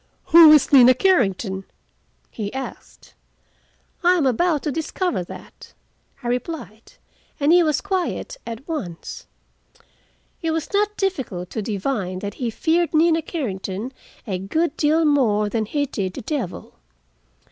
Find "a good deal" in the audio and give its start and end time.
14.25-15.05